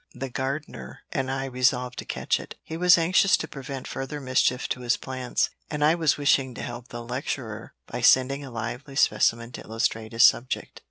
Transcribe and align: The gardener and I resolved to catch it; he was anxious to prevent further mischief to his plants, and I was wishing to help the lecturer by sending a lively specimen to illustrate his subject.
The 0.15 0.31
gardener 0.31 1.01
and 1.11 1.29
I 1.29 1.45
resolved 1.45 1.99
to 1.99 2.05
catch 2.05 2.39
it; 2.39 2.55
he 2.63 2.75
was 2.75 2.97
anxious 2.97 3.37
to 3.37 3.47
prevent 3.47 3.87
further 3.87 4.19
mischief 4.19 4.67
to 4.69 4.79
his 4.79 4.97
plants, 4.97 5.51
and 5.69 5.85
I 5.85 5.93
was 5.93 6.17
wishing 6.17 6.55
to 6.55 6.63
help 6.63 6.87
the 6.87 7.03
lecturer 7.03 7.75
by 7.85 8.01
sending 8.01 8.43
a 8.43 8.49
lively 8.49 8.95
specimen 8.95 9.51
to 9.51 9.61
illustrate 9.61 10.11
his 10.13 10.23
subject. 10.23 10.79